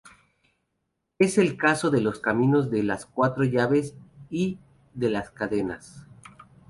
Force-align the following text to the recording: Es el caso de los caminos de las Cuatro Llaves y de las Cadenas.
Es 1.19 1.37
el 1.37 1.57
caso 1.57 1.91
de 1.91 2.01
los 2.01 2.17
caminos 2.19 2.71
de 2.71 2.81
las 2.81 3.05
Cuatro 3.05 3.43
Llaves 3.43 3.93
y 4.31 4.57
de 4.95 5.11
las 5.11 5.29
Cadenas. 5.29 6.07